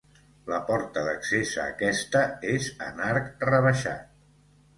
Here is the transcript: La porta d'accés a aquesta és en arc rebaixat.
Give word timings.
La 0.51 0.59
porta 0.69 1.03
d'accés 1.07 1.51
a 1.63 1.65
aquesta 1.73 2.23
és 2.55 2.71
en 2.87 3.05
arc 3.11 3.47
rebaixat. 3.53 4.11